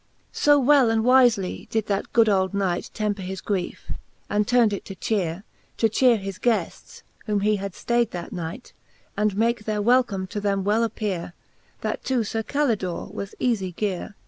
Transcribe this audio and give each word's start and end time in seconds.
14 0.31 0.33
1 0.33 0.33
VI. 0.33 0.41
So 0.41 0.59
well 0.67 0.89
and 0.89 1.05
wifely 1.05 1.67
did 1.69 1.85
that 1.85 2.11
good 2.11 2.27
old 2.27 2.55
Knight 2.55 2.89
Temper 2.91 3.21
his 3.21 3.39
griefe, 3.39 3.91
and 4.31 4.47
turned 4.47 4.73
it 4.73 4.83
to 4.85 4.95
cheare, 4.95 5.43
To 5.77 5.87
cheare 5.89 6.17
his 6.17 6.39
guefts, 6.39 7.03
whom 7.27 7.41
he 7.41 7.57
had 7.57 7.73
ftayd 7.73 8.09
that 8.09 8.33
night, 8.33 8.73
And 9.15 9.37
make 9.37 9.65
their 9.65 9.79
welcom 9.79 10.25
to 10.29 10.41
them 10.41 10.63
well 10.63 10.83
appeare: 10.89 11.33
That 11.81 12.03
to 12.05 12.23
Sir 12.23 12.41
Calidore 12.41 13.13
was 13.13 13.35
ealie 13.39 13.75
geare. 13.75 14.15